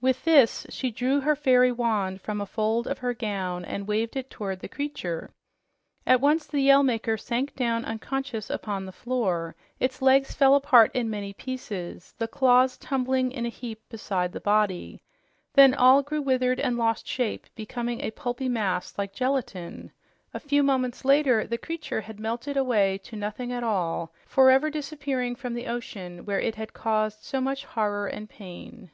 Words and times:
With 0.00 0.22
this, 0.24 0.64
she 0.70 0.92
drew 0.92 1.20
her 1.22 1.34
fairy 1.34 1.72
wand 1.72 2.20
from 2.20 2.40
a 2.40 2.46
fold 2.46 2.86
of 2.86 2.98
her 2.98 3.12
gown 3.12 3.64
and 3.64 3.88
waved 3.88 4.14
it 4.14 4.30
toward 4.30 4.60
the 4.60 4.68
creature. 4.68 5.32
At 6.06 6.20
once 6.20 6.46
the 6.46 6.60
Yell 6.60 6.84
Maker 6.84 7.16
sank 7.16 7.56
down 7.56 7.84
unconscious 7.84 8.48
upon 8.48 8.86
the 8.86 8.92
floor; 8.92 9.56
its 9.80 10.00
legs 10.00 10.32
fell 10.34 10.54
apart 10.54 10.92
in 10.94 11.10
many 11.10 11.32
pieces, 11.32 12.14
the 12.16 12.28
claws 12.28 12.76
tumbling 12.78 13.32
in 13.32 13.44
a 13.44 13.48
heap 13.48 13.80
beside 13.88 14.30
the 14.30 14.38
body. 14.38 15.02
Then 15.54 15.74
all 15.74 16.02
grew 16.04 16.22
withered 16.22 16.60
and 16.60 16.78
lost 16.78 17.04
shape, 17.04 17.46
becoming 17.56 18.00
a 18.00 18.12
pulpy 18.12 18.48
mass, 18.48 18.96
like 18.96 19.12
gelatin. 19.12 19.90
A 20.32 20.38
few 20.38 20.62
moments 20.62 21.04
later 21.04 21.44
the 21.44 21.58
creature 21.58 22.02
had 22.02 22.20
melted 22.20 22.56
away 22.56 22.98
to 22.98 23.16
nothing 23.16 23.50
at 23.50 23.64
all, 23.64 24.12
forever 24.26 24.70
disappearing 24.70 25.34
from 25.34 25.54
the 25.54 25.66
ocean 25.66 26.24
where 26.24 26.38
it 26.40 26.54
had 26.54 26.72
caused 26.72 27.24
so 27.24 27.40
much 27.40 27.64
horror 27.64 28.06
and 28.06 28.30
pain. 28.30 28.92